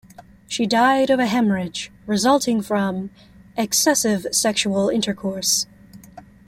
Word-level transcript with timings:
She 0.47 0.65
died 0.65 1.11
of 1.11 1.19
a 1.19 1.27
hemorrhage 1.27 1.91
resulting 2.07 2.63
from 2.63 3.11
"excessive 3.55 4.25
sexual 4.31 4.89
intercourse". 4.89 5.67